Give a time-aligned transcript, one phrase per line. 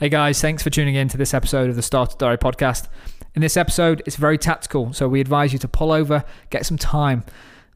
[0.00, 2.86] Hey guys, thanks for tuning in to this episode of the Startup Diary podcast.
[3.34, 6.78] In this episode, it's very tactical, so we advise you to pull over, get some
[6.78, 7.24] time.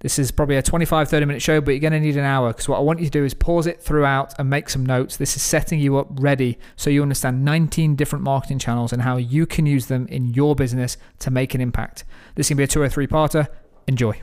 [0.02, 2.50] This is probably a 25 30 minute show, but you're going to need an hour
[2.53, 5.16] because what I want you to do is pause it throughout and make some notes.
[5.16, 9.17] This is setting you up ready so you understand 19 different marketing channels and how
[9.17, 12.04] you can use them in your business to make an impact.
[12.37, 13.49] This can be a two or three parter.
[13.89, 14.23] Enjoy.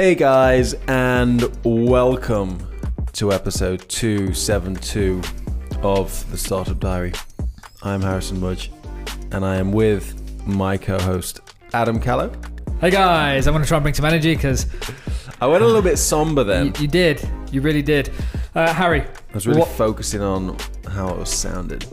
[0.00, 2.58] Hey guys, and welcome
[3.12, 5.20] to episode 272
[5.82, 7.12] of the Startup Diary.
[7.82, 8.72] I'm Harrison Mudge,
[9.30, 11.40] and I am with my co host,
[11.74, 12.32] Adam Callow.
[12.80, 14.64] Hey guys, I'm going to try and bring some energy because
[15.38, 16.68] I went a little bit somber then.
[16.68, 17.28] you, you did.
[17.52, 18.10] You really did.
[18.54, 20.56] Uh, Harry, I was really what- focusing on
[20.88, 21.84] how it was sounded.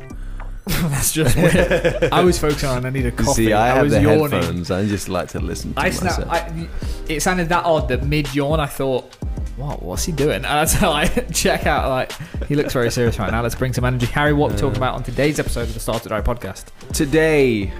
[0.89, 2.11] that's just weird.
[2.11, 3.45] I was focusing on I need a coffee.
[3.45, 4.31] see, I, have was the yawning.
[4.31, 4.71] headphones.
[4.71, 6.27] I just like to listen to I myself.
[6.29, 6.67] I,
[7.07, 9.15] it sounded that odd that mid yawn, I thought,
[9.55, 9.81] "What?
[9.81, 11.89] What's he doing?" And that's how I check out.
[11.89, 12.11] Like
[12.47, 13.41] he looks very serious right now.
[13.41, 14.07] Let's bring some energy.
[14.07, 16.65] Harry, what we're talking about on today's episode of the Start Started Diary podcast.
[16.93, 17.71] Today,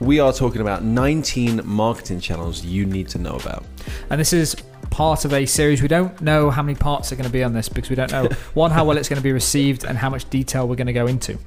[0.00, 3.64] we are talking about 19 marketing channels you need to know about.
[4.10, 4.56] And this is
[4.90, 5.82] part of a series.
[5.82, 8.10] We don't know how many parts are going to be on this because we don't
[8.10, 10.86] know one how well it's going to be received and how much detail we're going
[10.86, 11.38] to go into.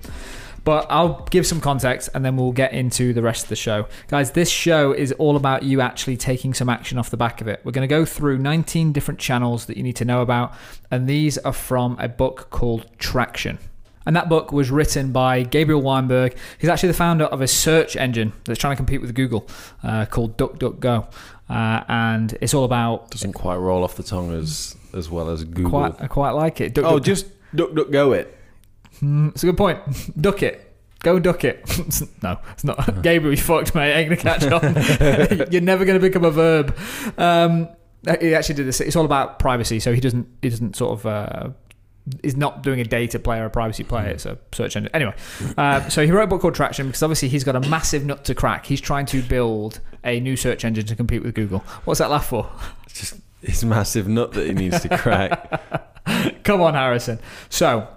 [0.63, 3.88] But I'll give some context and then we'll get into the rest of the show.
[4.07, 7.47] Guys, this show is all about you actually taking some action off the back of
[7.47, 7.61] it.
[7.63, 10.53] We're going to go through 19 different channels that you need to know about,
[10.91, 13.57] and these are from a book called Traction.
[14.05, 16.35] And that book was written by Gabriel Weinberg.
[16.57, 19.47] He's actually the founder of a search engine that's trying to compete with Google
[19.83, 21.13] uh, called DuckDuckGo.
[21.49, 25.44] Uh, and it's all about Doesn't quite roll off the tongue as as well as
[25.44, 25.69] Google.
[25.69, 26.73] quite I quite like it.
[26.73, 28.35] Duck, oh, duck- just duck, duck, go it.
[29.02, 29.80] Mm, it's a good point.
[30.22, 30.66] Duck it.
[31.02, 31.66] Go duck it.
[32.22, 33.02] no, it's not.
[33.02, 33.94] Gabriel, you fucked, mate.
[33.94, 35.50] Ain't gonna catch on.
[35.50, 36.78] You're never gonna become a verb.
[37.17, 37.69] Um,
[38.19, 38.81] he actually did this.
[38.81, 39.80] It's all about privacy.
[39.80, 40.28] So he doesn't.
[40.41, 41.06] He doesn't sort of.
[41.06, 41.50] Uh,
[42.23, 44.09] is not doing a data play or a privacy play.
[44.09, 44.91] It's a search engine.
[44.94, 45.13] Anyway,
[45.58, 48.25] uh, so he wrote a book called Traction because obviously he's got a massive nut
[48.25, 48.66] to crack.
[48.66, 51.59] He's trying to build a new search engine to compete with Google.
[51.85, 52.50] What's that laugh for?
[52.85, 56.44] It's just his massive nut that he needs to crack.
[56.44, 57.19] Come on, Harrison.
[57.50, 57.88] So,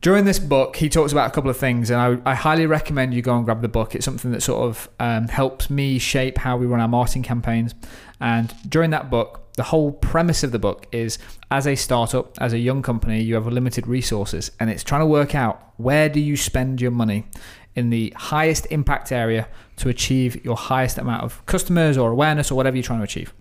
[0.00, 3.12] during this book, he talks about a couple of things, and I, I highly recommend
[3.12, 3.94] you go and grab the book.
[3.94, 7.74] It's something that sort of um, helps me shape how we run our marketing campaigns.
[8.18, 11.18] And during that book, the whole premise of the book is
[11.50, 15.06] as a startup, as a young company, you have limited resources, and it's trying to
[15.06, 17.26] work out where do you spend your money
[17.74, 22.54] in the highest impact area to achieve your highest amount of customers or awareness or
[22.54, 23.32] whatever you're trying to achieve.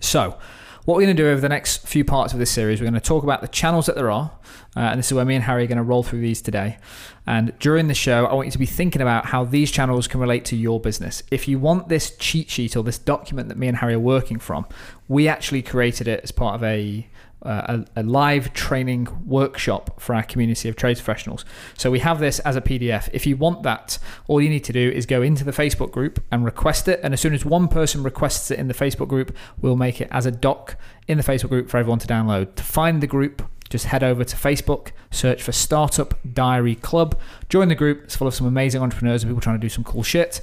[0.00, 0.38] So,
[0.84, 2.94] what we're going to do over the next few parts of this series, we're going
[2.94, 4.32] to talk about the channels that there are,
[4.76, 6.78] uh, and this is where me and Harry are going to roll through these today.
[7.24, 10.18] And during the show, I want you to be thinking about how these channels can
[10.18, 11.22] relate to your business.
[11.30, 14.40] If you want this cheat sheet or this document that me and Harry are working
[14.40, 14.66] from,
[15.06, 17.06] we actually created it as part of a
[17.44, 21.44] uh, a, a live training workshop for our community of trade professionals.
[21.76, 23.08] So we have this as a PDF.
[23.12, 23.98] If you want that,
[24.28, 27.00] all you need to do is go into the Facebook group and request it.
[27.02, 30.08] And as soon as one person requests it in the Facebook group, we'll make it
[30.10, 30.76] as a doc
[31.08, 32.54] in the Facebook group for everyone to download.
[32.54, 37.68] To find the group, just head over to Facebook, search for Startup Diary Club, join
[37.68, 38.04] the group.
[38.04, 40.42] It's full of some amazing entrepreneurs and people trying to do some cool shit.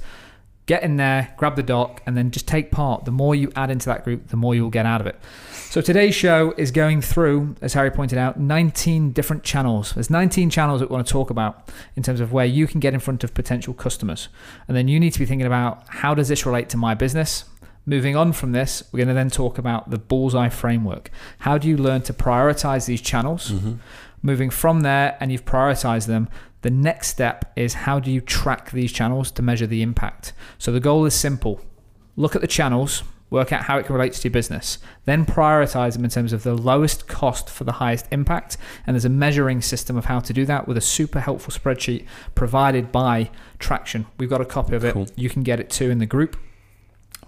[0.66, 3.04] Get in there, grab the doc, and then just take part.
[3.04, 5.18] The more you add into that group, the more you'll get out of it.
[5.52, 9.92] So today's show is going through, as Harry pointed out, 19 different channels.
[9.92, 12.80] There's 19 channels that we want to talk about in terms of where you can
[12.80, 14.28] get in front of potential customers.
[14.68, 17.44] And then you need to be thinking about how does this relate to my business?
[17.86, 21.10] Moving on from this, we're going to then talk about the bullseye framework.
[21.40, 23.50] How do you learn to prioritize these channels?
[23.50, 23.74] Mm-hmm.
[24.22, 26.28] Moving from there, and you've prioritized them,
[26.62, 30.32] the next step is how do you track these channels to measure the impact?
[30.58, 31.60] So the goal is simple
[32.16, 35.94] look at the channels, work out how it can relate to your business, then prioritize
[35.94, 38.58] them in terms of the lowest cost for the highest impact.
[38.86, 42.04] And there's a measuring system of how to do that with a super helpful spreadsheet
[42.34, 44.06] provided by Traction.
[44.18, 44.92] We've got a copy of it.
[44.92, 45.06] Cool.
[45.16, 46.36] You can get it too in the group.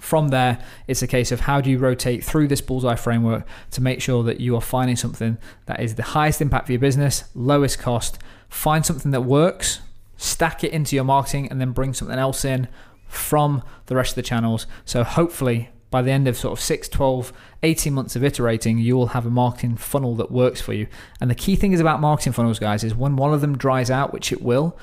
[0.03, 0.59] From there,
[0.89, 4.25] it's a case of how do you rotate through this bullseye framework to make sure
[4.25, 8.19] that you are finding something that is the highest impact for your business, lowest cost.
[8.49, 9.79] Find something that works,
[10.17, 12.67] stack it into your marketing, and then bring something else in
[13.07, 14.67] from the rest of the channels.
[14.85, 17.33] So hopefully by the end of sort of 6, 12,
[17.63, 20.89] 18 months of iterating, you will have a marketing funnel that works for you.
[21.21, 23.89] And the key thing is about marketing funnels, guys, is when one of them dries
[23.89, 24.77] out, which it will,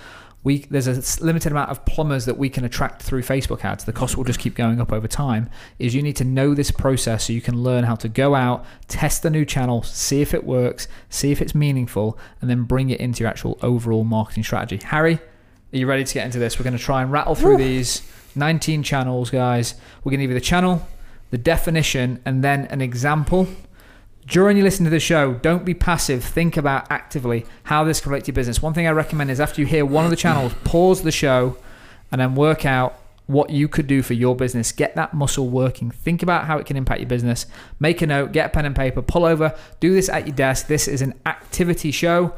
[0.43, 3.83] we there's a limited amount of plumbers that we can attract through Facebook ads.
[3.83, 5.49] The cost will just keep going up over time.
[5.79, 8.65] Is you need to know this process so you can learn how to go out,
[8.87, 12.89] test the new channel, see if it works, see if it's meaningful, and then bring
[12.89, 14.79] it into your actual overall marketing strategy.
[14.85, 16.57] Harry, are you ready to get into this?
[16.57, 18.01] We're going to try and rattle through these
[18.35, 19.75] 19 channels, guys.
[20.03, 20.87] We're going to give you the channel,
[21.31, 23.47] the definition, and then an example.
[24.29, 26.23] During you listen to the show, don't be passive.
[26.23, 28.61] Think about actively how this can relate to your business.
[28.61, 31.57] One thing I recommend is after you hear one of the channels, pause the show
[32.11, 34.71] and then work out what you could do for your business.
[34.71, 35.89] Get that muscle working.
[35.89, 37.47] Think about how it can impact your business.
[37.79, 40.67] Make a note, get a pen and paper, pull over, do this at your desk.
[40.67, 42.33] This is an activity show.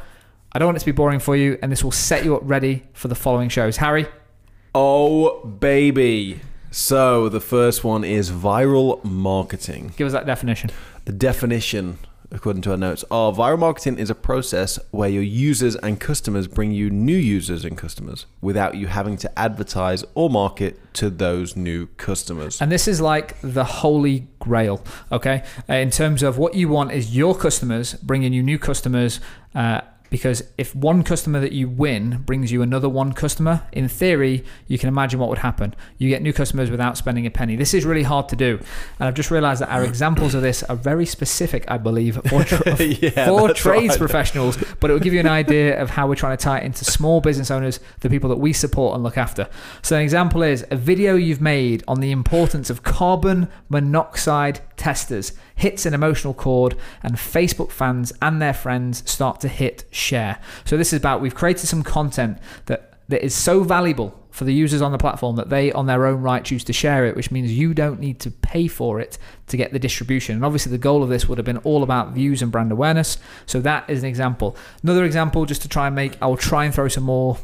[0.54, 2.42] I don't want it to be boring for you, and this will set you up
[2.46, 3.78] ready for the following shows.
[3.78, 4.08] Harry,
[4.74, 6.40] Oh, baby.
[6.72, 9.92] So the first one is viral marketing.
[9.98, 10.72] give us that definition.
[11.06, 11.98] The definition,
[12.32, 16.48] according to our notes, are viral marketing is a process where your users and customers
[16.48, 21.56] bring you new users and customers without you having to advertise or market to those
[21.56, 22.62] new customers.
[22.62, 25.44] And this is like the holy grail, okay?
[25.68, 29.20] Uh, in terms of what you want is your customers bringing you new customers.
[29.56, 29.82] Uh,
[30.12, 34.78] because if one customer that you win brings you another one customer, in theory, you
[34.78, 35.74] can imagine what would happen.
[35.98, 37.56] You get new customers without spending a penny.
[37.56, 38.60] This is really hard to do.
[39.00, 42.44] And I've just realized that our examples of this are very specific, I believe, for,
[42.44, 43.98] tra- Yeah, for trades right.
[44.00, 46.66] professionals, but it will give you an idea of how we're trying to tie it
[46.66, 49.48] into small business owners, the people that we support and look after.
[49.82, 55.32] So, an example is a video you've made on the importance of carbon monoxide testers
[55.62, 60.40] hits an emotional chord, and Facebook fans and their friends start to hit share.
[60.66, 64.54] So, this is about we've created some content that, that is so valuable for the
[64.54, 67.32] users on the platform that they on their own right choose to share it which
[67.32, 69.18] means you don't need to pay for it
[69.48, 72.14] to get the distribution and obviously the goal of this would have been all about
[72.14, 75.96] views and brand awareness so that is an example another example just to try and
[75.98, 77.38] make i'll try and throw some more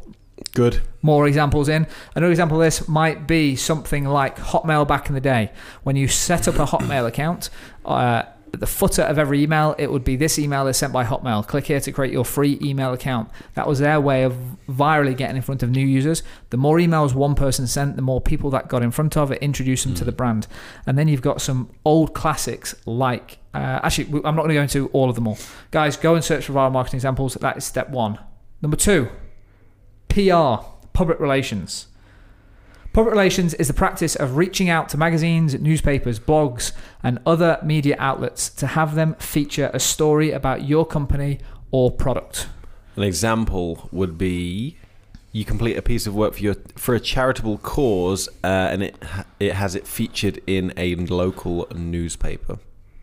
[0.54, 0.81] Good.
[1.02, 1.88] more examples in.
[2.16, 5.52] Another example of this might be something like Hotmail back in the day.
[5.84, 7.50] When you set up a Hotmail account,
[7.88, 11.04] uh, at the footer of every email, it would be this email is sent by
[11.04, 11.45] Hotmail.
[11.45, 13.30] Click here to create your free email account.
[13.56, 14.36] That was their way of
[14.68, 16.24] virally getting in front of new users.
[16.50, 19.42] The more emails one person sent, the more people that got in front of it
[19.42, 20.48] introduced them to the brand.
[20.86, 24.62] And then you've got some old classics like, uh, actually, I'm not going to go
[24.62, 25.38] into all of them all.
[25.72, 27.36] Guys, go and search for viral marketing examples.
[27.36, 28.19] That is step one.
[28.62, 29.10] Number two,
[30.10, 31.88] PR, public relations.
[32.98, 36.72] Public relations is the practice of reaching out to magazines, newspapers, blogs,
[37.04, 41.38] and other media outlets to have them feature a story about your company
[41.70, 42.48] or product.
[42.96, 44.78] An example would be
[45.32, 48.96] you complete a piece of work for your for a charitable cause, uh, and it
[49.40, 52.58] it has it featured in a local newspaper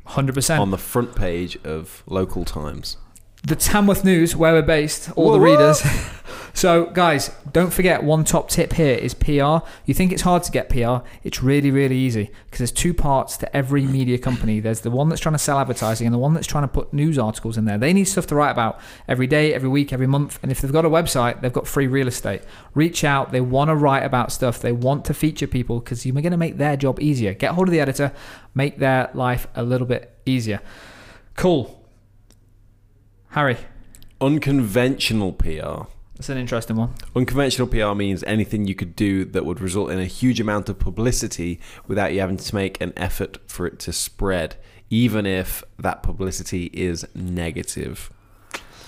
[0.08, 0.58] 100%.
[0.58, 2.96] on the front page of local Times.
[3.46, 5.52] the Tamworth News, where we're based, all the Whoa, whoa.
[5.52, 5.82] readers.
[6.56, 9.66] so, guys, don't forget one top tip here is PR.
[9.86, 11.06] You think it's hard to get PR?
[11.24, 14.60] It's really, really easy because there's two parts to every media company.
[14.60, 16.92] There's the one that's trying to sell advertising and the one that's trying to put
[16.92, 17.76] news articles in there.
[17.76, 18.78] They need stuff to write about
[19.08, 20.38] every day, every week, every month.
[20.44, 22.42] And if they've got a website, they've got free real estate.
[22.72, 23.32] Reach out.
[23.32, 24.60] They want to write about stuff.
[24.60, 27.34] They want to feature people because you're going to make their job easier.
[27.34, 28.12] Get hold of the editor,
[28.54, 30.60] make their life a little bit easier.
[31.34, 31.84] Cool.
[33.30, 33.56] Harry,
[34.20, 35.93] Unconventional PR.
[36.16, 36.94] That's an interesting one.
[37.16, 40.78] Unconventional PR means anything you could do that would result in a huge amount of
[40.78, 44.56] publicity without you having to make an effort for it to spread,
[44.90, 48.10] even if that publicity is negative.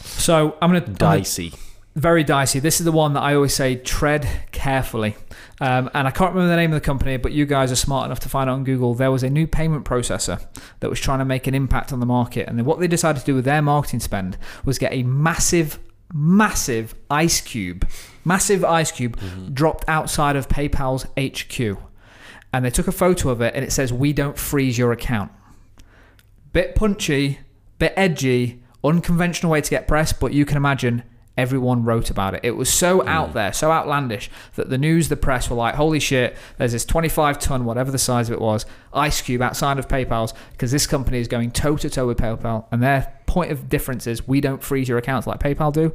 [0.02, 1.52] So I'm going to Dicey.
[1.96, 2.58] very dicey.
[2.60, 5.16] This is the one that I always say tread carefully.
[5.60, 8.06] Um, and I can't remember the name of the company, but you guys are smart
[8.06, 8.94] enough to find it on Google.
[8.94, 10.46] There was a new payment processor
[10.80, 12.48] that was trying to make an impact on the market.
[12.48, 15.78] And then what they decided to do with their marketing spend was get a massive,
[16.12, 17.88] massive ice cube,
[18.24, 19.52] massive ice cube mm-hmm.
[19.52, 21.78] dropped outside of PayPal's HQ.
[22.52, 25.30] And they took a photo of it and it says, We don't freeze your account.
[26.52, 27.40] Bit punchy,
[27.78, 31.02] bit edgy, unconventional way to get press, but you can imagine
[31.36, 32.40] everyone wrote about it.
[32.42, 33.08] It was so mm.
[33.08, 36.84] out there, so outlandish that the news, the press were like, holy shit, there's this
[36.84, 40.86] 25 ton, whatever the size of it was, ice cube outside of PayPal's because this
[40.86, 42.66] company is going toe to toe with PayPal.
[42.70, 45.92] And their point of difference is we don't freeze your accounts like PayPal do.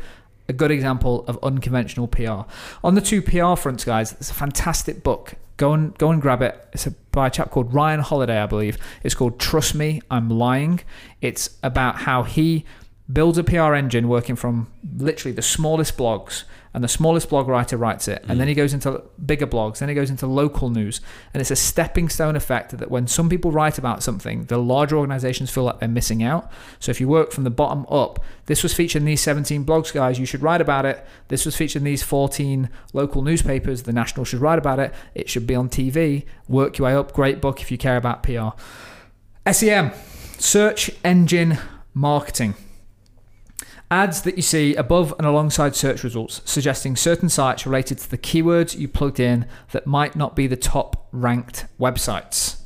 [0.47, 2.41] A good example of unconventional PR.
[2.83, 5.33] On the two PR fronts, guys, it's a fantastic book.
[5.57, 6.69] Go and go and grab it.
[6.71, 8.77] It's a, by a chap called Ryan Holiday, I believe.
[9.01, 10.81] It's called Trust Me, I'm Lying.
[11.19, 12.63] It's about how he
[13.11, 16.43] builds a PR engine working from literally the smallest blogs,
[16.73, 18.57] and the smallest blog writer writes it, and then he mm.
[18.57, 21.01] goes into bigger blogs, then he goes into local news,
[21.33, 24.97] and it's a stepping stone effect that when some people write about something, the larger
[24.97, 26.51] organizations feel like they're missing out.
[26.79, 29.93] So if you work from the bottom up, this was featured in these 17 blogs,
[29.93, 31.05] guys, you should write about it.
[31.27, 34.93] This was featured in these 14 local newspapers, the National should write about it.
[35.13, 36.25] It should be on TV.
[36.47, 37.13] Work your way up.
[37.13, 38.49] Great book if you care about PR.
[39.49, 39.91] SEM,
[40.37, 41.57] search engine
[41.93, 42.55] marketing.
[43.91, 48.17] Ads that you see above and alongside search results suggesting certain sites related to the
[48.17, 52.61] keywords you plugged in that might not be the top ranked websites.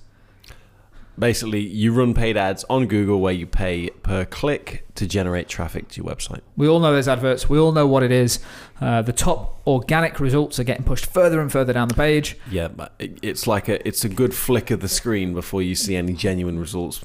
[1.18, 5.88] Basically, you run paid ads on Google where you pay per click to generate traffic
[5.88, 6.42] to your website.
[6.58, 7.50] We all know those adverts.
[7.50, 8.40] We all know what it is.
[8.80, 12.38] Uh, the top organic results are getting pushed further and further down the page.
[12.52, 15.96] Yeah, but it's like a it's a good flick of the screen before you see
[15.96, 17.04] any genuine results.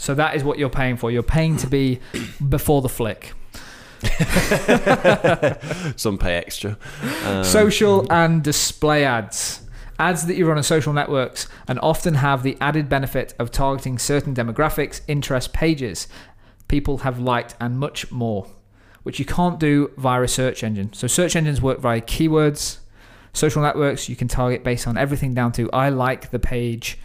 [0.00, 1.10] So that is what you're paying for.
[1.10, 2.00] You're paying to be
[2.48, 3.34] before the flick.
[5.96, 6.78] Some pay extra.
[7.24, 9.60] Um, Social and display ads.
[9.98, 13.98] Ads that you run on social networks and often have the added benefit of targeting
[13.98, 16.08] certain demographics, interest pages
[16.70, 18.46] people have liked, and much more,
[19.02, 20.92] which you can't do via a search engine.
[20.94, 22.78] So, search engines work via keywords.
[23.34, 26.98] Social networks, you can target based on everything down to I like the page,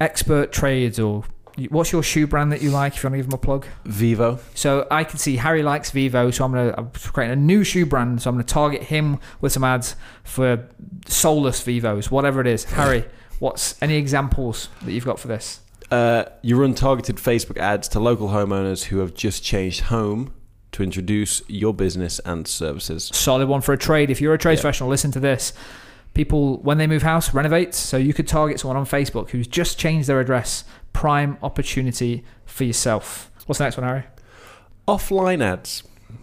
[0.00, 1.24] expert trades, or
[1.70, 3.66] what's your shoe brand that you like if you want to give them a plug?
[3.84, 4.38] Vivo.
[4.54, 7.86] So I can see Harry likes Vivo, so I'm gonna I'm creating a new shoe
[7.86, 8.22] brand.
[8.22, 10.68] So I'm gonna target him with some ads for
[11.06, 12.64] soulless Vivos, whatever it is.
[12.74, 13.04] Harry,
[13.38, 15.60] what's any examples that you've got for this?
[15.90, 20.34] Uh, you run targeted Facebook ads to local homeowners who have just changed home
[20.72, 23.08] to introduce your business and services.
[23.14, 24.10] Solid one for a trade.
[24.10, 24.62] If you're a trade Yeah.
[24.62, 25.52] professional, listen to this.
[26.12, 29.78] People when they move house renovate, so you could target someone on Facebook who's just
[29.78, 30.64] changed their address.
[30.96, 33.30] Prime opportunity for yourself.
[33.44, 34.04] What's the next one, Harry?
[34.88, 35.82] Offline ads.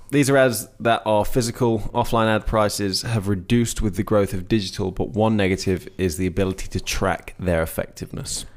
[0.09, 1.81] These are ads that are physical.
[1.93, 6.25] Offline ad prices have reduced with the growth of digital, but one negative is the
[6.25, 8.47] ability to track their effectiveness.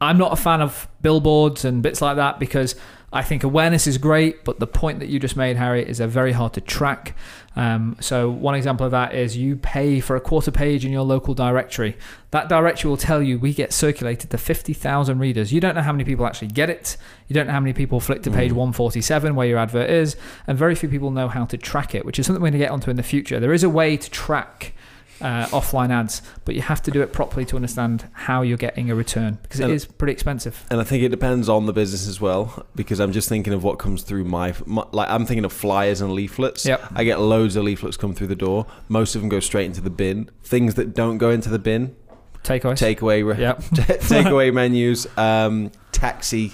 [0.00, 2.76] I'm not a fan of billboards and bits like that because
[3.14, 6.08] I think awareness is great, but the point that you just made, Harry, is they're
[6.08, 7.16] very hard to track.
[7.54, 11.04] Um, so one example of that is you pay for a quarter page in your
[11.04, 11.96] local directory.
[12.32, 15.52] That directory will tell you we get circulated to 50,000 readers.
[15.52, 16.96] You don't know how many people actually get it.
[17.28, 18.56] You don't know how many people flick to page Mm.
[18.56, 20.16] 147 where your advert is,
[20.48, 22.64] and very few people know how to track it, which is something we're going to
[22.66, 23.38] get onto in the future.
[23.38, 24.74] There is a way to track
[25.20, 28.90] uh, offline ads, but you have to do it properly to understand how you're getting
[28.90, 30.64] a return because it And- is pretty expensive.
[30.70, 33.62] And I think it depends on the business as well, because I'm just thinking of
[33.64, 36.66] what comes through my, my like I'm thinking of flyers and leaflets.
[36.66, 36.82] Yep.
[36.94, 38.66] I get loads of leaflets come through the door.
[38.88, 40.30] Most of them go straight into the bin.
[40.42, 41.94] Things that don't go into the bin,
[42.42, 42.76] Takeaways.
[42.78, 43.60] takeaway Yep.
[44.02, 46.52] takeaway menus, um, taxi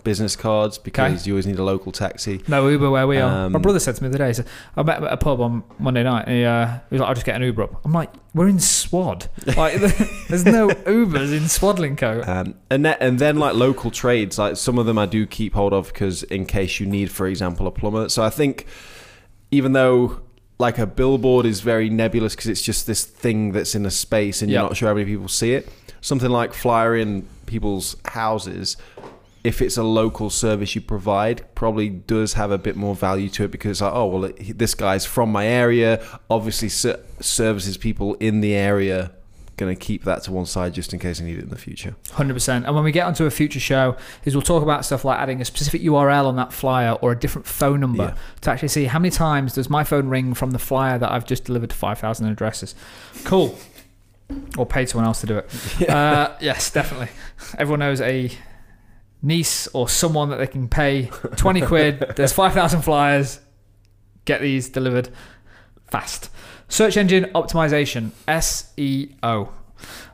[0.00, 1.28] business cards because Okay.
[1.28, 2.40] you always need a local taxi.
[2.48, 3.46] No Uber where we are.
[3.46, 5.12] Um, My brother said to me the other day, he said, I met him at
[5.12, 7.42] a pub on Monday night and he, uh, he was like, I'll just get an
[7.42, 7.80] Uber up.
[7.84, 9.28] I'm like, we're in Swad.
[9.56, 9.74] Like,
[10.28, 12.26] there's no Ubers in Swadlincote.
[12.26, 15.54] Um, and then, and then like local trades, like some of them I do keep
[15.54, 18.08] hold of because in case you need, for example, a plumber.
[18.08, 18.66] So I think
[19.50, 20.20] even though
[20.58, 24.42] like a billboard is very nebulous because it's just this thing that's in a space
[24.42, 24.70] and you're Yep.
[24.70, 25.68] not sure how many people see it,
[26.02, 28.76] something like flyer in people's houses.
[29.42, 33.44] If it's a local service you provide, probably does have a bit more value to
[33.44, 38.14] it because like, oh well, it, this guy's from my area, obviously ser- services people
[38.14, 39.12] in the area.
[39.56, 41.58] Going to keep that to one side just in case I need it in the
[41.58, 41.94] future.
[42.12, 42.64] 100%.
[42.66, 43.94] And when we get onto a future show,
[44.24, 47.18] is we'll talk about stuff like adding a specific URL on that flyer or a
[47.18, 48.16] different phone number Yeah.
[48.40, 51.26] to actually see how many times does my phone ring from the flyer that I've
[51.26, 52.74] just delivered to 5,000 addresses.
[53.24, 53.58] Cool.
[54.56, 55.50] Or paid someone else to do it.
[55.90, 57.08] Uh, yes, definitely.
[57.58, 58.30] Everyone knows a
[59.22, 62.12] niece or someone that they can pay 20 quid.
[62.16, 63.40] There's 5,000 flyers.
[64.24, 65.10] Get these delivered
[65.90, 66.30] fast.
[66.68, 69.50] Search engine optimization, SEO.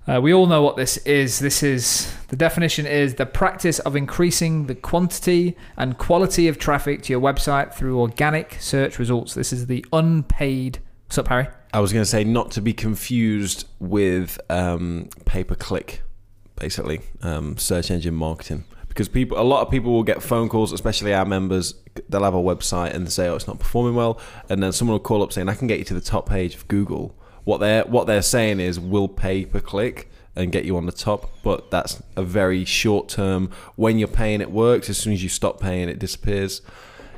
[0.08, 1.40] Uh, we all know what this is.
[1.40, 7.02] This is the definition is the practice of increasing the quantity and quality of traffic
[7.02, 9.34] to your website through organic search results.
[9.34, 10.78] This is the unpaid.
[11.06, 11.48] What's up, Harry?
[11.72, 16.02] I was going to say not to be confused with um, pay per click,
[16.54, 18.64] basically um, search engine marketing,
[18.96, 21.74] because people, a lot of people will get phone calls, especially our members.
[22.08, 25.00] They'll have a website and say, "Oh, it's not performing well," and then someone will
[25.00, 27.84] call up saying, "I can get you to the top page of Google." What they're
[27.84, 31.70] what they're saying is, "We'll pay per click." And get you on the top, but
[31.70, 33.48] that's a very short term.
[33.74, 34.90] When you're paying, it works.
[34.90, 36.60] As soon as you stop paying, it disappears.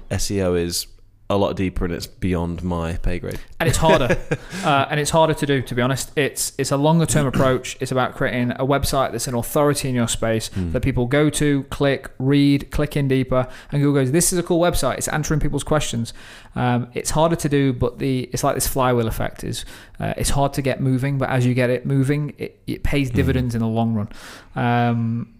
[0.08, 0.86] SEO is
[1.30, 3.38] a lot deeper and it's beyond my pay grade.
[3.60, 4.16] and it's harder.
[4.64, 6.10] Uh, and it's harder to do to be honest.
[6.16, 7.76] It's it's a longer term approach.
[7.80, 11.62] It's about creating a website that's an authority in your space that people go to
[11.64, 13.46] click read click in deeper.
[13.70, 14.98] And google goes this is a cool website.
[14.98, 16.12] It's answering people's questions.
[16.56, 19.64] Um, it's harder to do but the it's like this flywheel effect is
[20.00, 23.10] uh, it's hard to get moving but as you get it moving it, it pays
[23.10, 24.08] dividends in the long run.
[24.56, 25.34] Um,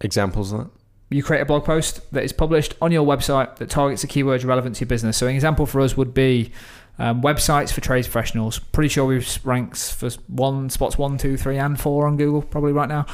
[0.00, 0.70] Examples of that?
[1.10, 4.44] You create a blog post that is published on your website that targets the keywords
[4.44, 5.16] relevant to your business.
[5.16, 6.52] So, an example for us would be
[6.98, 8.58] Um, websites for trades professionals.
[8.58, 12.72] Pretty sure we've ranks for one spots one, two, three, and four on Google probably
[12.72, 13.04] right now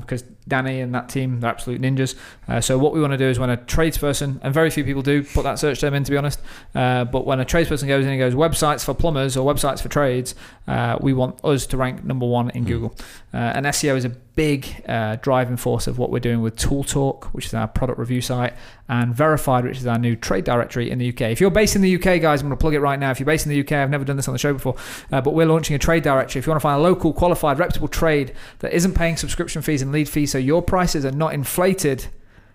[0.00, 2.14] because Danny and that team they're absolute ninjas.
[2.48, 5.02] Uh, so what we want to do is when a tradesperson, and very few people
[5.02, 6.40] do put that search term in to be honest,
[6.74, 9.88] uh, but when a tradesperson goes in and goes websites for plumbers or websites for
[9.88, 10.34] trades,
[10.68, 12.68] uh, we want us to rank number one in Mm.
[12.68, 12.94] Google.
[13.32, 16.82] Uh, and SEO is a big uh, driving force of what we're doing with Tool
[16.84, 18.52] Talk, which is our product review site,
[18.88, 21.22] and Verified, which is our new trade directory in the UK.
[21.32, 23.10] If you're based in the UK, guys, I'm going to plug it right now.
[23.10, 24.76] If you're based in the UK, I've never done this on the show before,
[25.12, 26.38] uh, but we're launching a trade directory.
[26.38, 29.82] If you want to find a local, qualified, reputable trade that isn't paying subscription fees
[29.82, 32.08] and lead fees, so your prices are not inflated,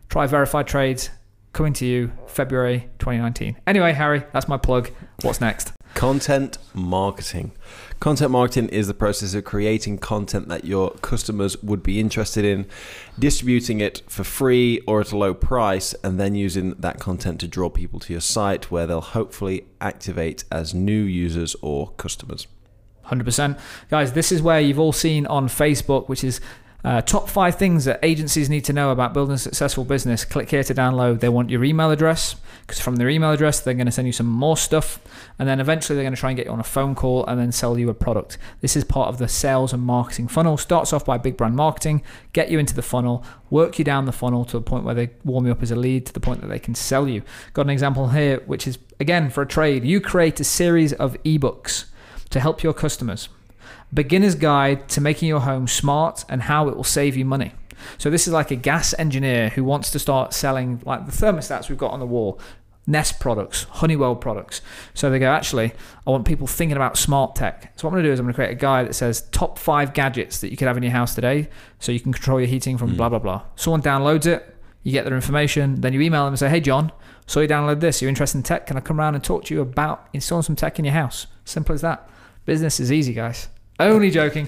[0.10, 1.12] try Verified Trades.
[1.54, 3.56] Coming to you February 2019.
[3.66, 4.92] Anyway, Harry, that's my plug.
[5.22, 5.72] What's next?
[5.94, 7.54] Content marketing.
[8.02, 12.66] Content marketing is the process of creating content that your customers would be interested in,
[13.18, 17.48] distributing it for free or at a low price, and then using that content to
[17.48, 22.46] draw people to your site where they'll hopefully activate as new users or customers.
[23.06, 23.58] 100%.
[23.90, 26.42] Guys, this is where you've all seen on Facebook, which is
[26.84, 30.24] uh, top five things that agencies need to know about building a successful business.
[30.24, 31.20] Click here to download.
[31.20, 34.14] They want your email address because from their email address, they're going to send you
[34.14, 35.00] some more stuff.
[35.38, 37.40] And then eventually, they're going to try and get you on a phone call and
[37.40, 38.38] then sell you a product.
[38.62, 40.56] This is part of the sales and marketing funnel.
[40.56, 44.12] Starts off by big brand marketing, get you into the funnel, work you down the
[44.14, 46.40] funnel to the point where they warm you up as a lead to the point
[46.42, 47.24] that they can sell you.
[47.54, 49.84] Got an example here, which is again for a trade.
[49.84, 51.86] You create a series of ebooks
[52.30, 53.28] to help your customers.
[53.94, 57.54] Beginner's Guide to Making Your Home Smart and How It Will Save You Money.
[57.98, 61.70] So, this is like a gas engineer who wants to start selling like the thermostats
[61.70, 62.40] we've got on the wall,
[62.86, 64.62] Nest products, Honeywell products.
[64.94, 65.72] So, they go, actually,
[66.06, 67.72] I want people thinking about smart tech.
[67.78, 69.22] So, what I'm going to do is I'm going to create a guide that says
[69.32, 72.40] top five gadgets that you could have in your house today so you can control
[72.40, 72.98] your heating from Mm.
[72.98, 73.44] blah, blah, blah.
[73.56, 76.92] Someone downloads it, you get their information, then you email them and say, hey, John,
[77.28, 78.02] so you download this.
[78.02, 78.68] You're interested in tech?
[78.68, 81.28] Can I come around and talk to you about installing some tech in your house?
[81.46, 82.10] Simple as that.
[82.46, 83.48] Business is easy, guys.
[83.80, 84.48] Only joking.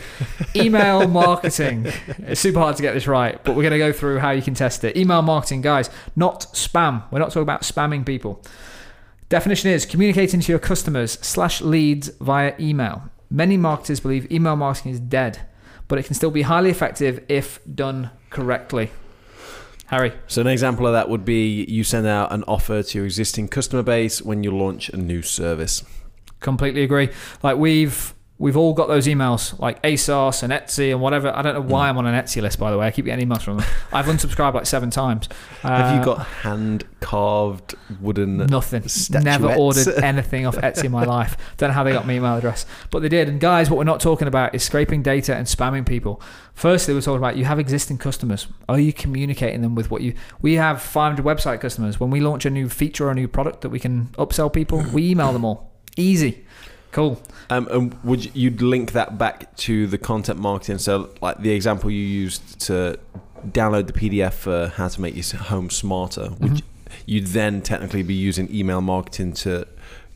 [0.56, 1.88] Email marketing.
[2.20, 4.42] It's super hard to get this right, but we're going to go through how you
[4.42, 4.98] can test it.
[4.98, 7.04] Email marketing, guys, not spam.
[7.12, 8.44] We're not talking about spamming people.
[9.30, 13.04] Definition is communicating to your customers slash leads via email.
[13.30, 15.40] Many marketers believe email marketing is dead,
[15.88, 18.92] but it can still be highly effective if done correctly.
[19.86, 20.12] Harry.
[20.28, 23.48] So, an example of that would be you send out an offer to your existing
[23.48, 25.84] customer base when you launch a new service.
[26.42, 27.10] Completely agree.
[27.44, 31.32] Like we've we've all got those emails like ASOS and Etsy and whatever.
[31.36, 32.88] I don't know why I'm on an Etsy list by the way.
[32.88, 33.68] I keep getting emails from them.
[33.94, 35.30] I've unsubscribed like seven times.
[35.62, 38.88] Have you Uh, got hand carved wooden Nothing.
[38.88, 39.24] statuettes?
[39.24, 41.38] Never ordered anything off Etsy in my life.
[41.58, 43.30] Don't know how they got my email address, but they did.
[43.30, 46.20] And guys, what we're not talking about is scraping data and spamming people.
[46.56, 48.48] Firstly, we're talking about you have existing customers.
[48.68, 50.16] Are you communicating them with what you?
[50.42, 52.00] We have 500 website customers.
[52.00, 54.84] When we launch a new feature or a new product that we can upsell people,
[54.92, 55.72] we email them all.
[55.98, 56.46] Easy.
[56.92, 57.22] Cool.
[57.50, 60.78] Um, and would you, you'd link that back to the content marketing?
[60.78, 63.00] So, like the example you used to
[63.48, 66.58] download the PDF for how to make your home smarter, would Mhm.
[66.58, 66.64] you,
[67.06, 69.66] you'd then technically be using email marketing to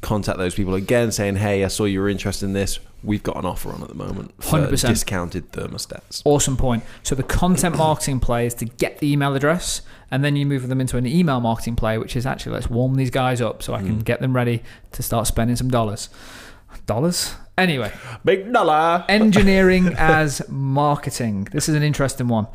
[0.02, 2.80] contact those people again, saying, "Hey, I saw you were interested in this.
[3.04, 4.90] We've got an offer on at the moment for 100%.
[4.94, 6.84] discounted thermostats." Awesome point.
[7.04, 10.68] So the content marketing play is to get the email address, and then you move
[10.68, 13.74] them into an email marketing play, which is actually let's warm these guys up so
[13.74, 14.06] I can Mm.
[14.06, 14.62] get them ready
[14.92, 16.10] to start spending some dollars.
[16.86, 17.36] Dollars?
[17.58, 17.92] Anyway,
[18.24, 19.06] Big dollar.
[19.08, 21.48] engineering as marketing.
[21.52, 22.48] This is an interesting one.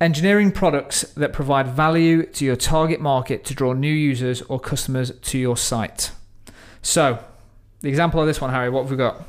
[0.00, 5.10] Engineering products that provide value to your target market to draw new users or customers
[5.22, 6.10] to your site.
[6.82, 7.18] So,
[7.80, 9.22] the example of this one, Harry, what have we got?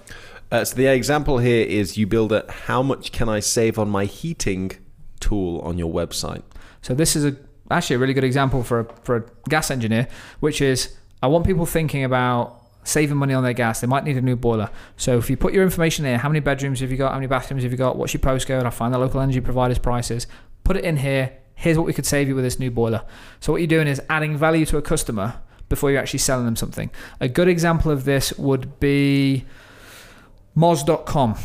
[0.51, 3.89] Uh, so the example here is you build a "How much can I save on
[3.89, 4.71] my heating?"
[5.19, 6.43] tool on your website.
[6.81, 7.35] So this is a
[7.71, 10.07] actually a really good example for a, for a gas engineer,
[10.39, 12.56] which is I want people thinking about
[12.87, 13.81] saving money on their gas.
[13.81, 14.69] They might need a new boiler.
[14.95, 17.11] So if you put your information there, how many bedrooms have you got?
[17.11, 17.97] How many bathrooms have you got?
[17.97, 18.65] What's your postcode?
[18.65, 20.27] I find the local energy providers' prices.
[20.63, 21.33] Put it in here.
[21.55, 23.03] Here's what we could save you with this new boiler.
[23.39, 26.55] So what you're doing is adding value to a customer before you're actually selling them
[26.55, 26.89] something.
[27.19, 29.45] A good example of this would be
[30.55, 31.35] Moz.com.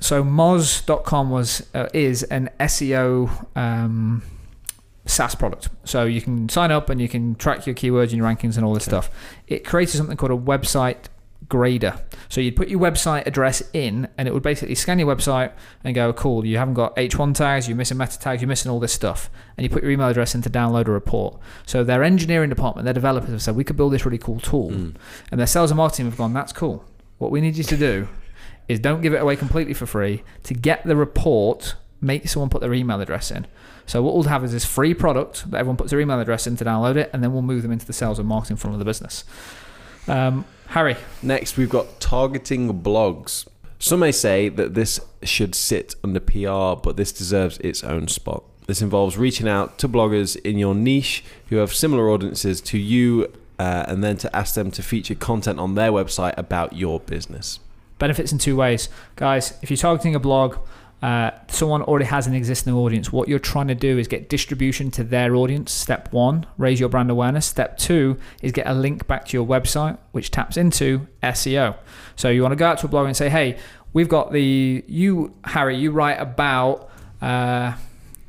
[0.00, 4.22] So Moz.com was uh, is an SEO um,
[5.10, 5.68] SaaS product.
[5.84, 8.64] So you can sign up and you can track your keywords and your rankings and
[8.64, 9.10] all this stuff.
[9.46, 11.06] It created something called a website
[11.48, 12.00] grader.
[12.28, 15.52] So you'd put your website address in and it would basically scan your website
[15.84, 18.80] and go, cool, you haven't got H1 tags, you're missing meta tags, you're missing all
[18.80, 19.30] this stuff.
[19.56, 21.38] And you put your email address in to download a report.
[21.66, 24.70] So their engineering department, their developers have said, we could build this really cool tool.
[24.70, 24.94] Mm.
[25.30, 26.84] And their sales and marketing have gone, that's cool.
[27.18, 28.08] What we need you to do
[28.68, 30.22] is don't give it away completely for free.
[30.44, 33.46] To get the report, make someone put their email address in.
[33.86, 36.56] So what we'll have is this free product that everyone puts their email address in
[36.56, 38.78] to download it, and then we'll move them into the sales and marketing funnel of
[38.78, 39.24] the business.
[40.06, 43.46] Um, Harry, Next, we've got targeting blogs.
[43.78, 48.44] Some may say that this should sit under PR, but this deserves its own spot.
[48.66, 53.32] This involves reaching out to bloggers in your niche who have similar audiences to you,
[53.58, 57.58] uh, and then to ask them to feature content on their website about your business.
[57.98, 58.88] benefits in two ways.
[59.16, 60.56] Guys, if you're targeting a blog,
[61.02, 63.10] uh, someone already has an existing audience.
[63.10, 65.72] What you're trying to do is get distribution to their audience.
[65.72, 67.46] Step one, raise your brand awareness.
[67.46, 71.76] Step two is get a link back to your website, which taps into SEO.
[72.16, 73.58] So you want to go out to a blog and say, hey,
[73.92, 76.90] we've got the, you, Harry, you write about,
[77.22, 77.74] uh,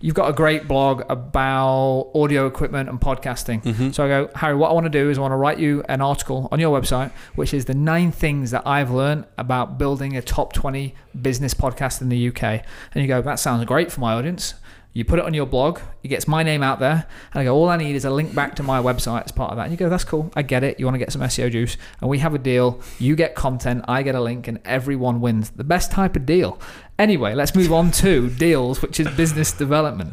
[0.02, 3.64] you've got a great blog about audio equipment and podcasting.
[3.64, 3.92] Mm-hmm.
[3.92, 5.84] So I go, Harry, what I want to do is I want to write you
[5.88, 10.18] an article on your website, which is the nine things that I've learned about building
[10.18, 12.44] a top 20 business podcast in the UK.
[12.44, 12.64] And
[12.96, 14.56] you go, that sounds great for my audience.
[14.94, 17.56] You put it on your blog, it gets my name out there, and I go,
[17.56, 19.64] all I need is a link back to my website as part of that.
[19.64, 20.80] And you go, that's cool, I get it.
[20.80, 22.82] You want to get some SEO juice, and we have a deal.
[23.00, 25.52] You get content, I get a link, and everyone wins.
[25.52, 26.60] The best type of deal.
[27.00, 30.12] Anyway, let's move on to deals, which is business development.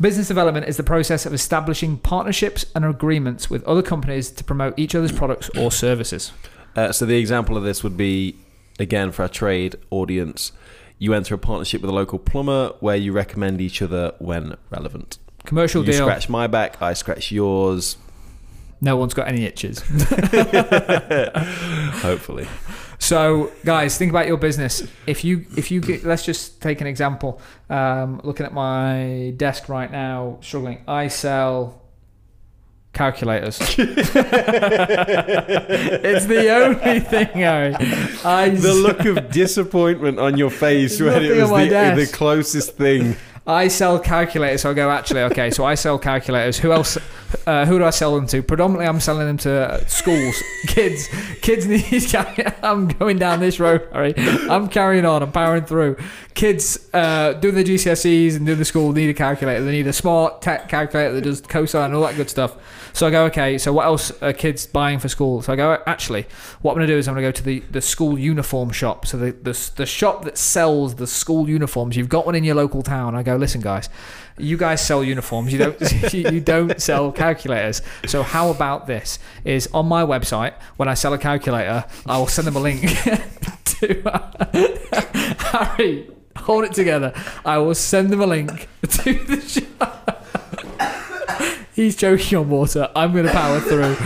[0.00, 4.78] Business development is the process of establishing partnerships and agreements with other companies to promote
[4.78, 6.32] each other's products or services.
[6.74, 8.36] Uh, so the example of this would be,
[8.78, 10.52] again, for our trade audience,
[10.98, 15.18] you enter a partnership with a local plumber where you recommend each other when relevant.
[15.44, 15.92] Commercial deal.
[15.92, 16.06] you deal.
[16.06, 17.96] scratch my back, I scratch yours.
[18.80, 19.80] No one's got any itches.
[22.02, 22.46] Hopefully.
[22.98, 24.86] So, guys, think about your business.
[25.06, 27.40] If you, if you, get, let's just take an example.
[27.70, 30.82] Um, looking at my desk right now, struggling.
[30.86, 31.85] I sell
[32.96, 33.58] calculators.
[33.78, 33.84] it's
[36.26, 37.74] the only thing, Harry.
[38.24, 43.16] I The look of disappointment on your face when it was the, the closest thing.
[43.46, 44.62] I sell calculators.
[44.62, 46.58] So I go, actually, okay, so I sell calculators.
[46.58, 46.98] Who else?
[47.46, 48.42] Uh, who do I sell them to?
[48.42, 51.08] Predominantly, I'm selling them to uh, schools, kids.
[51.42, 52.14] Kids need.
[52.62, 53.88] I'm going down this road.
[53.92, 55.22] All right, I'm carrying on.
[55.22, 55.96] I'm powering through.
[56.34, 59.64] Kids uh, doing the GCSEs and doing the school need a calculator.
[59.64, 62.56] They need a smart tech calculator that does cosine and all that good stuff.
[62.96, 65.42] So I go, okay, so what else are kids buying for school?
[65.42, 66.24] So I go, actually,
[66.62, 68.70] what I'm going to do is I'm going to go to the, the school uniform
[68.70, 69.06] shop.
[69.06, 72.54] So the, the, the shop that sells the school uniforms, you've got one in your
[72.54, 73.14] local town.
[73.14, 73.90] I go, listen, guys,
[74.38, 75.52] you guys sell uniforms.
[75.52, 77.82] You don't, you don't sell calculators.
[78.06, 79.18] So how about this?
[79.44, 82.80] Is on my website, when I sell a calculator, I will send them a link
[83.64, 84.56] to uh,
[85.38, 86.10] Harry.
[86.36, 87.12] Hold it together.
[87.44, 90.26] I will send them a link to the shop.
[91.74, 92.90] He's choking on water.
[92.96, 93.96] I'm going to power through.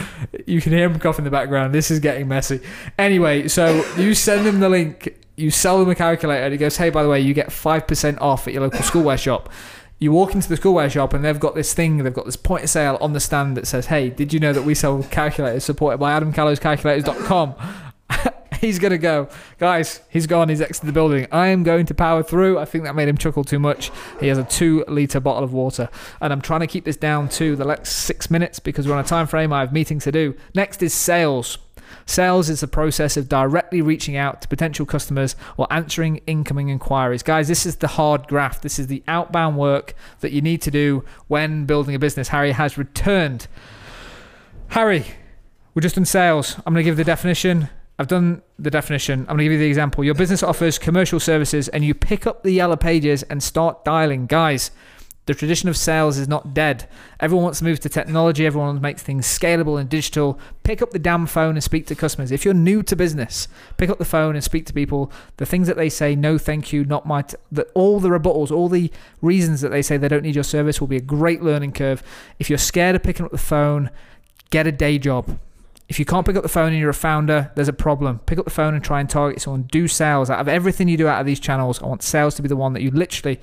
[0.46, 1.72] You can hear him cough in the background.
[1.72, 2.60] This is getting messy.
[2.98, 5.16] Anyway, so you send them the link.
[5.36, 7.86] You sell them a calculator, and he goes, "Hey, by the way, you get five
[7.86, 9.50] percent off at your local schoolwear shop."
[10.00, 11.98] You walk into the schoolwear shop, and they've got this thing.
[11.98, 14.54] They've got this point of sale on the stand that says, "Hey, did you know
[14.54, 17.54] that we sell calculators supported by AdamCallowsCalculators.com?"
[18.60, 20.00] he's gonna go, guys.
[20.08, 20.48] He's gone.
[20.48, 21.26] He's exited the building.
[21.30, 22.58] I am going to power through.
[22.58, 23.92] I think that made him chuckle too much.
[24.20, 25.90] He has a two-liter bottle of water,
[26.22, 29.04] and I'm trying to keep this down to the next six minutes because we're on
[29.04, 29.52] a time frame.
[29.52, 30.34] I have meetings to do.
[30.54, 31.58] Next is sales.
[32.06, 37.22] Sales is the process of directly reaching out to potential customers or answering incoming inquiries.
[37.22, 38.62] Guys, this is the hard graft.
[38.62, 42.28] This is the outbound work that you need to do when building a business.
[42.28, 43.46] Harry has returned.
[44.68, 45.04] Harry,
[45.74, 46.56] we're just in sales.
[46.66, 47.68] I'm going to give the definition.
[47.98, 49.20] I've done the definition.
[49.20, 50.02] I'm going to give you the example.
[50.02, 54.26] Your business offers commercial services and you pick up the yellow pages and start dialing.
[54.26, 54.70] Guys,
[55.26, 56.88] the tradition of sales is not dead.
[57.20, 58.46] Everyone wants to move to technology.
[58.46, 60.40] Everyone wants to make things scalable and digital.
[60.64, 62.33] Pick up the damn phone and speak to customers.
[62.33, 65.12] If you're new to business, pick up the phone and speak to people.
[65.37, 67.22] The things that they say, no, thank you, not my.
[67.22, 70.42] T- the, all the rebuttals, all the reasons that they say they don't need your
[70.42, 72.02] service will be a great learning curve.
[72.38, 73.90] If you're scared of picking up the phone,
[74.50, 75.38] get a day job.
[75.88, 78.20] If you can't pick up the phone and you're a founder, there's a problem.
[78.20, 79.64] Pick up the phone and try and target someone.
[79.64, 80.30] Do sales.
[80.30, 82.56] Out of everything you do out of these channels, I want sales to be the
[82.56, 83.40] one that you literally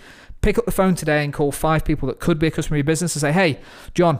[0.47, 2.77] pick up the phone today and call five people that could be a customer of
[2.77, 3.59] your business and say, hey,
[3.93, 4.17] John,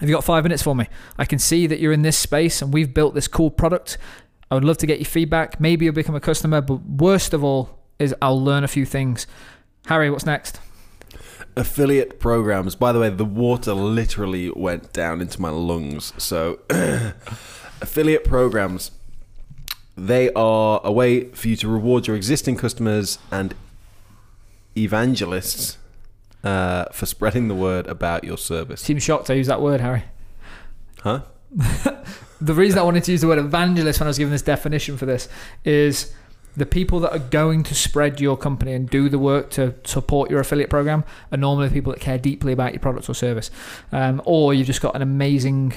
[0.00, 0.88] have you got five minutes for me?
[1.18, 3.96] I can see that you're in this space and we've built this cool product.
[4.50, 5.60] I would love to get your feedback.
[5.60, 9.28] Maybe you'll become a customer, but worst of all is I'll learn a few things.
[9.86, 10.58] Harry, what's next?
[11.54, 12.74] Affiliate programs.
[12.74, 16.12] By the way, the water literally went down into my lungs.
[16.18, 16.58] So,
[17.80, 18.90] affiliate programs.
[19.96, 23.54] They are a way for you to reward your existing customers and
[24.76, 25.78] evangelists
[26.44, 28.80] uh, for spreading the word about your service.
[28.82, 30.04] Seem shocked I use that word, Harry.
[31.02, 31.22] Huh?
[32.40, 34.96] the reason I wanted to use the word evangelist when I was giving this definition
[34.96, 35.28] for this
[35.64, 36.14] is
[36.56, 40.30] the people that are going to spread your company and do the work to support
[40.30, 43.50] your affiliate program are normally the people that care deeply about your product or service.
[43.92, 45.74] Um, or you've just got an amazing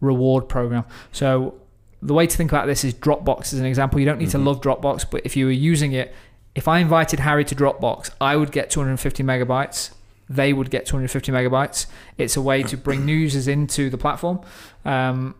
[0.00, 0.84] reward program.
[1.12, 1.54] So
[2.02, 4.00] the way to think about this is Dropbox is an example.
[4.00, 4.32] You don't need Mhm.
[4.32, 6.12] to love Dropbox, but if you were using it,
[6.58, 9.90] if I invited Harry to Dropbox, I would get 250 megabytes.
[10.28, 11.86] They would get 250 megabytes.
[12.18, 14.40] It's a way to bring new users into the platform.
[14.84, 15.36] Um,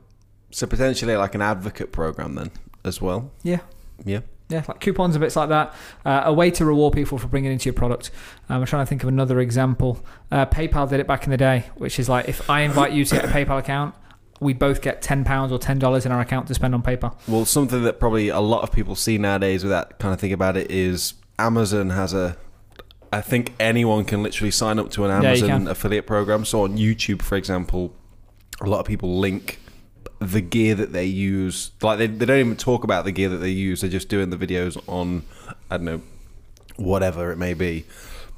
[0.53, 2.51] So potentially like an advocate program then
[2.85, 3.33] as well.
[3.43, 3.59] Yeah.
[4.05, 4.21] Yeah.
[4.49, 5.75] yeah, like coupons and bits like that.
[6.07, 8.13] Uh, a way to reward people for bringing into your product.
[8.49, 9.99] Um, I'm trying to think of another example.
[10.31, 13.05] Uh, PayPal did it back in the day, which is like if I invite you
[13.05, 13.95] to get a PayPal account,
[14.41, 17.15] we both get ten pounds or ten dollars in our account to spend on PayPal.
[17.27, 20.33] Well, something that probably a lot of people see nowadays with that kind of thing
[20.33, 22.37] about it is Amazon has a.
[23.13, 25.69] I think anyone can literally sign up to an Amazon can.
[25.69, 26.45] affiliate program.
[26.45, 27.95] So on YouTube, for example,
[28.61, 29.59] a lot of people link
[30.19, 31.71] the gear that they use.
[31.81, 33.81] Like they, they don't even talk about the gear that they use.
[33.81, 35.23] They're just doing the videos on,
[35.71, 36.03] I don't know,
[36.77, 37.87] whatever it may be.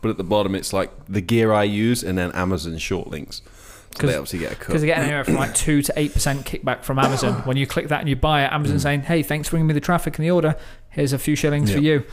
[0.02, 3.42] But at the bottom, it's like the gear I use and then Amazon short links.
[3.92, 4.66] So 'Cause- they obviously get a cut.
[4.68, 7.42] Because they get anywhere from like two to eight percent kickback from Amazon.
[7.44, 9.74] When you click that and you buy it, Amazon saying, "Hey, thanks for bringing me
[9.74, 10.56] the traffic and the order.
[10.90, 12.04] Here's a few shillings for you."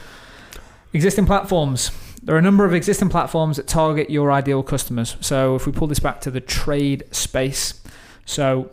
[0.93, 1.91] Existing platforms.
[2.23, 5.15] There are a number of existing platforms that target your ideal customers.
[5.21, 7.75] So if we pull this back to the trade space,
[8.25, 8.71] so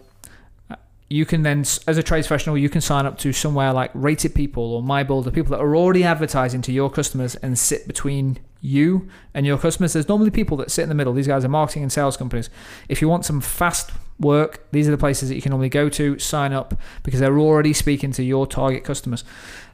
[0.71, 0.77] uh,
[1.11, 4.35] you can then, as a trades professional, you can sign up to somewhere like Rated
[4.35, 9.09] People or MyBuilder, people that are already advertising to your customers and sit between you
[9.35, 9.93] and your customers.
[9.93, 11.13] There's normally people that sit in the middle.
[11.13, 12.49] These guys are marketing and sales companies.
[12.89, 15.89] If you want some fast work, these are the places that you can normally go
[15.91, 19.23] to, sign up, because they're already speaking to your target customers.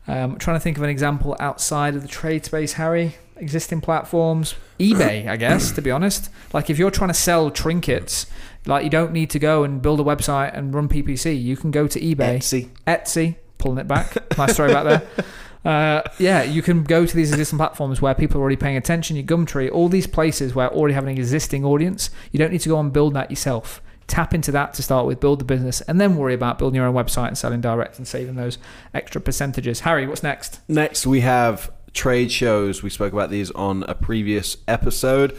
[0.09, 3.16] Um, I'm trying to think of an example outside of the trade space, Harry.
[3.37, 6.29] Existing platforms, eBay, I guess, to be honest.
[6.53, 8.26] Like if you're trying to sell trinkets,
[8.66, 11.40] like you don't need to go and build a website and run PPC.
[11.42, 12.68] You can go to eBay, Etsy.
[12.87, 14.37] Etsy, pulling it back.
[14.37, 15.26] nice story back there.
[15.64, 19.16] Uh, yeah, you can go to these existing platforms where people are already paying attention.
[19.16, 22.10] Your Gumtree, all these places where already have an existing audience.
[22.32, 23.82] You don't need to go and build that yourself.
[24.06, 26.86] Tap into that to start with, build the business, and then worry about building your
[26.86, 28.58] own website and selling direct and saving those
[28.92, 29.80] extra percentages.
[29.80, 30.60] Harry, what's next?
[30.66, 32.82] Next, we have trade shows.
[32.82, 35.36] We spoke about these on a previous episode.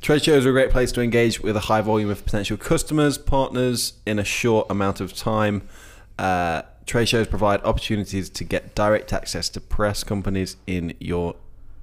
[0.00, 3.18] Trade shows are a great place to engage with a high volume of potential customers,
[3.18, 5.62] partners in a short amount of time.
[6.18, 11.36] Uh, trade shows provide opportunities to get direct access to press companies in your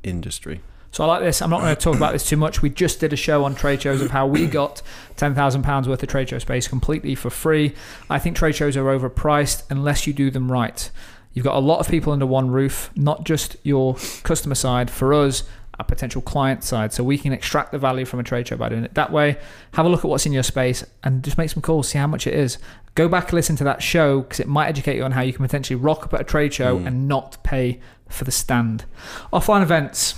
[0.04, 0.62] industry.
[0.92, 1.42] So I like this.
[1.42, 2.62] I'm not going to talk about this too much.
[2.62, 4.82] We just did a show on trade shows of how we got
[5.18, 7.74] ten thousand pounds worth of trade show space completely for free.
[8.10, 10.90] I think trade shows are overpriced unless you do them right.
[11.34, 14.90] You've got a lot of people under one roof, not just your customer side.
[14.90, 15.44] For us,
[15.80, 18.68] a potential client side, so we can extract the value from a trade show by
[18.70, 19.38] doing it that way.
[19.74, 22.08] Have a look at what's in your space and just make some calls, see how
[22.08, 22.58] much it is.
[22.96, 25.32] Go back and listen to that show because it might educate you on how you
[25.32, 26.88] can potentially rock up at a trade show Mm.
[26.88, 28.84] and not pay for the stand.
[29.32, 30.16] Offline events.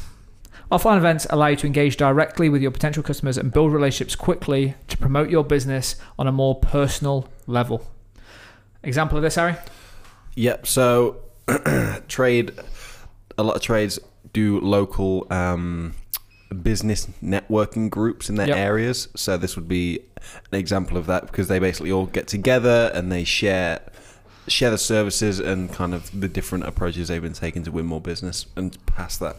[0.71, 4.74] Offline events allow you to engage directly with your potential customers and build relationships quickly
[4.88, 7.86] to promote your business on a more personal level.
[8.82, 9.56] Example of this, Harry?
[10.36, 10.65] Yep.
[10.65, 11.17] So
[12.08, 12.52] trade,
[13.38, 14.00] a lot of trades
[14.34, 15.94] do local um,
[16.63, 18.58] business networking groups in their Yep.
[18.58, 19.08] areas.
[19.15, 20.00] So this would be
[20.52, 23.80] an example of that because they basically all get together and they share
[24.48, 28.02] share the services and kind of the different approaches they've been taking to win more
[28.02, 29.36] business and pass that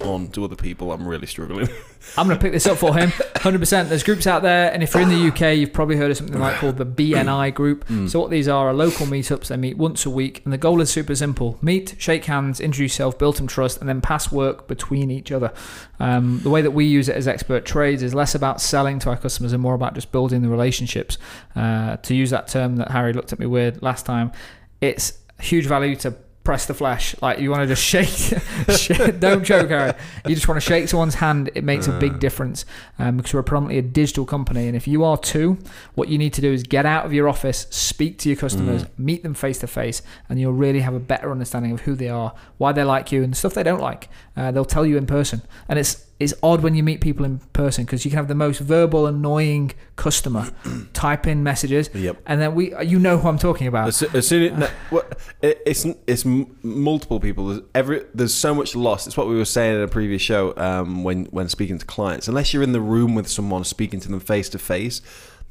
[0.00, 0.92] on to other people.
[0.92, 1.68] I'm really struggling.
[2.16, 3.10] I'm going to pick this up for him.
[3.10, 3.88] 100%.
[3.88, 6.38] There's groups out there, and if you're in the UK, you've probably heard of something
[6.38, 7.86] like called the BNI group.
[7.88, 8.08] Mm.
[8.08, 9.48] So what these are are local meetups.
[9.48, 12.92] They meet once a week, and the goal is super simple: meet, shake hands, introduce
[12.92, 15.52] yourself, build some trust, and then pass work between each other.
[15.98, 19.10] Um, the way that we use it as expert trades is less about selling to
[19.10, 21.18] our customers and more about just building the relationships.
[21.54, 24.32] Uh, to use that term that Harry looked at me weird last time,
[24.80, 27.14] it's huge value to press the flesh.
[27.20, 29.92] Like you want to just shake, don't choke, Harry.
[30.26, 31.50] You just want to shake someone's hand.
[31.54, 32.18] It makes a big Uh.
[32.18, 32.64] difference
[32.98, 34.66] um, because we're predominantly a digital company.
[34.66, 35.58] And if you are too,
[35.94, 38.84] what you need to do is get out of your office, speak to your customers,
[38.84, 38.88] Mm.
[38.98, 42.08] meet them face to face, and you'll really have a better understanding of who they
[42.08, 44.08] are, why they like you, and the stuff they don't like.
[44.36, 45.42] Uh, they'll tell you in person.
[45.68, 48.34] And it's it's odd when you meet people in person because you can have the
[48.34, 50.50] most verbal, annoying customer
[50.92, 52.22] type in messages, yep.
[52.26, 53.88] and then we you know who I'm talking about.
[53.88, 55.02] As, as soon as, no,
[55.40, 57.48] it, it's it's multiple people.
[57.48, 59.06] There's every there's so much lost.
[59.06, 62.28] It's what we were saying in a previous show um, when when speaking to clients.
[62.28, 65.00] Unless you're in the room with someone speaking to them face to face,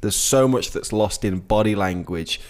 [0.02, 2.40] there's so much that's lost in body language.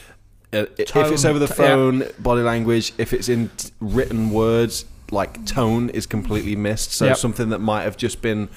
[0.52, 1.68] Uh, if it's over the t- yeah.
[1.68, 2.92] phone, body language.
[2.98, 6.92] If it's in t- written words, like tone is completely missed.
[6.92, 7.16] So Yep.
[7.16, 8.48] something that might have just been,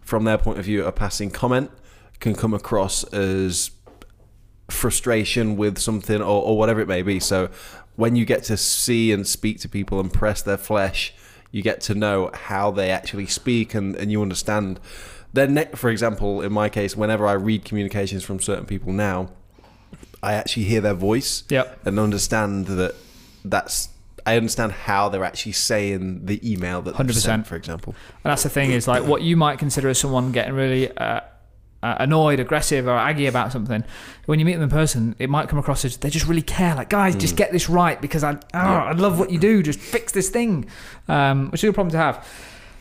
[0.00, 1.70] from their point of view, a passing comment,
[2.20, 3.70] can come across as
[4.68, 7.18] frustration with something or, or whatever it may be.
[7.20, 7.48] So
[7.96, 11.12] when you get to see and speak to people and press their flesh,
[11.50, 14.78] you get to know how they actually speak and, and you understand.
[15.32, 19.30] Then, ne- for example, in my case, whenever I read communications from certain people now,
[20.22, 21.86] I actually hear their voice Yep.
[21.86, 22.94] and understand that
[23.44, 23.88] that's
[24.30, 27.14] I understand how they're actually saying the email that they've 100%.
[27.14, 27.94] sent, for example.
[28.24, 31.20] And that's the thing is like what you might consider as someone getting really uh,
[31.82, 33.82] uh, annoyed, aggressive, or aggy about something.
[34.26, 36.76] When you meet them in person, it might come across as they just really care.
[36.76, 39.62] Like, guys, just get this right because I, oh, I love what you do.
[39.62, 40.66] Just fix this thing,
[41.08, 42.26] um, which is a problem to have.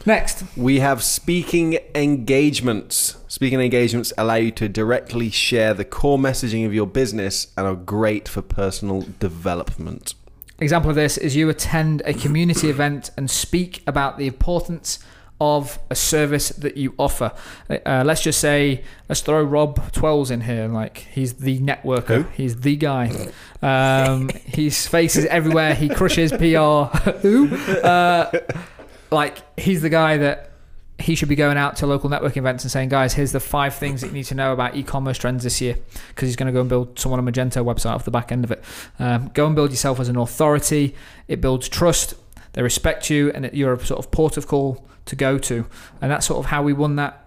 [0.05, 3.17] Next, We have speaking engagements.
[3.27, 7.75] Speaking engagements allow you to directly share the core messaging of your business and are
[7.75, 10.13] great for personal development.
[10.59, 14.99] Example of this is you attend a community event and speak about the importance
[15.41, 17.31] of a service that you offer.
[17.69, 20.67] Uh, let's just say, let's throw Rob Twells in here.
[20.67, 22.23] Like he's the networker.
[22.23, 22.29] Who?
[22.35, 23.31] He's the guy.
[23.61, 25.75] Um, his face is everywhere.
[25.75, 26.97] He crushes PR.
[27.21, 27.55] Who?
[27.55, 28.31] Uh,
[29.11, 30.48] like he's the guy that
[30.99, 33.75] he should be going out to local networking events and saying, guys, here's the five
[33.75, 35.77] things that you need to know about e-commerce trends this year,
[36.09, 38.43] because he's going to go and build someone a Magento website off the back end
[38.43, 38.63] of it.
[38.99, 40.95] Um, go and build yourself as an authority.
[41.27, 42.15] It builds trust.
[42.53, 45.65] They respect you, and you're a sort of port of call to go to.
[46.01, 47.25] And that's sort of how we won that.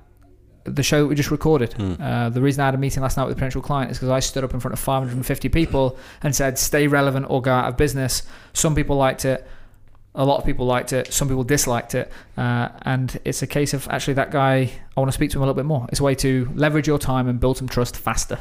[0.65, 1.75] The show that we just recorded.
[2.01, 4.11] Uh, the reason I had a meeting last night with a potential client is because
[4.11, 7.69] I stood up in front of 550 people and said, "Stay relevant or go out
[7.69, 9.45] of business." Some people liked it.
[10.14, 11.12] A lot of people liked it.
[11.12, 12.12] Some people disliked it.
[12.37, 15.42] Uh, and it's a case of actually that guy, I want to speak to him
[15.42, 15.87] a little bit more.
[15.90, 18.38] It's a way to leverage your time and build some trust faster.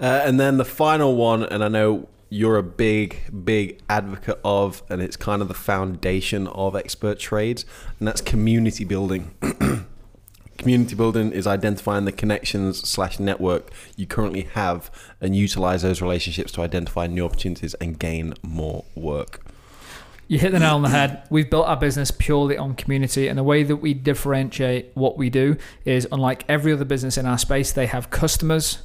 [0.00, 4.82] Uh, and then the final one, and I know you're a big, big advocate of,
[4.90, 7.64] and it's kind of the foundation of expert trades,
[7.98, 9.30] and that's community building.
[10.58, 16.50] community building is identifying the connections slash network you currently have and utilize those relationships
[16.52, 19.40] to identify new opportunities and gain more work.
[20.28, 21.26] You hit the nail on the head.
[21.30, 25.30] We've built our business purely on community, and the way that we differentiate what we
[25.30, 28.82] do is unlike every other business in our space, they have customers.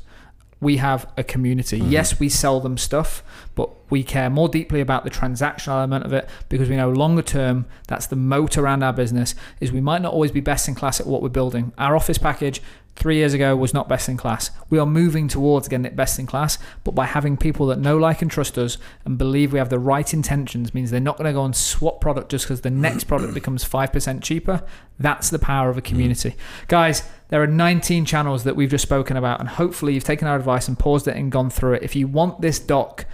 [0.61, 1.79] We have a community.
[1.79, 1.91] Mm-hmm.
[1.91, 3.23] Yes, we sell them stuff,
[3.55, 7.21] but we care more deeply about the transactional element of it because we know longer
[7.21, 10.75] term that's the moat around our business is we might not always be best in
[10.75, 11.71] class at what we're building.
[11.77, 12.61] Our office package
[12.99, 14.51] three years ago was not best in class.
[14.69, 17.97] We are moving towards getting it best in class, but by having people that know,
[17.97, 21.27] like, and trust us and believe we have the right intentions means they're not going
[21.27, 24.61] to go and swap product just because the next product becomes 5% cheaper.
[24.99, 26.35] That's the power of a community.
[26.67, 30.35] Guys, there are 19 channels that we've just spoken about, and hopefully you've taken our
[30.35, 31.83] advice and paused it and gone through it.
[31.83, 33.05] If you want this doc,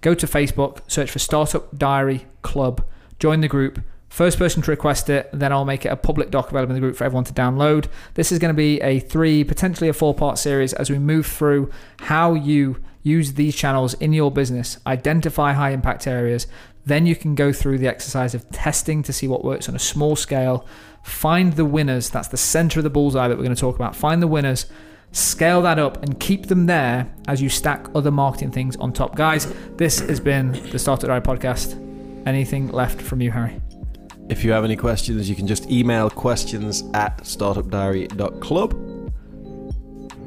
[0.00, 2.84] go to Facebook, search for Startup Diary Club,
[3.18, 3.80] join the group.
[4.12, 6.86] First person to request it, then I'll make it a public doc available in the
[6.86, 7.86] group for everyone to download.
[8.12, 11.24] This is going to be a three, potentially a four part series as we move
[11.24, 11.70] through
[12.00, 16.46] how you use these channels in your business, identify high impact areas.
[16.84, 19.78] Then you can go through the exercise of testing to see what works on a
[19.78, 20.66] small scale.
[21.02, 22.10] Find the winners.
[22.10, 23.96] That's the center of the bullseye that we're going to talk about.
[23.96, 24.66] Find the winners
[25.12, 29.16] scale that up and keep them there as you stack other marketing things on top.
[29.16, 31.78] Guys, this has been the Start Startup Diary podcast.
[32.26, 33.61] Anything left from you, Harry?
[34.28, 38.72] If you have any questions, you can just email questions at startupdiary.club.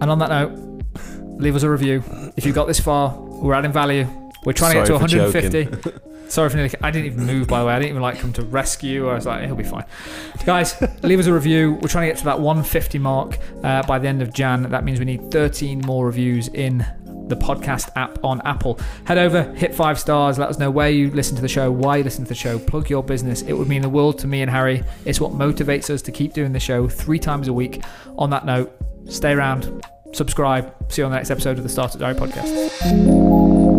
[0.01, 0.83] And on that note,
[1.39, 2.03] leave us a review.
[2.35, 4.07] If you got this far, we're adding value.
[4.43, 6.01] We're trying to get to 150.
[6.27, 6.73] Sorry for nearly.
[6.81, 7.73] I didn't even move, by the way.
[7.73, 9.09] I didn't even like come to rescue.
[9.09, 9.85] I was like, he'll be fine.
[10.45, 11.73] Guys, leave us a review.
[11.73, 14.63] We're trying to get to that 150 mark uh, by the end of Jan.
[14.63, 16.85] That means we need 13 more reviews in
[17.27, 18.79] the podcast app on Apple.
[19.05, 20.37] Head over, hit five stars.
[20.37, 22.59] Let us know where you listen to the show, why you listen to the show.
[22.59, 23.41] Plug your business.
[23.41, 24.83] It would mean the world to me and Harry.
[25.05, 27.83] It's what motivates us to keep doing the show three times a week.
[28.17, 28.75] On that note,
[29.09, 30.73] stay around, subscribe.
[30.91, 33.74] See you on the next episode of the Startup Diary podcast.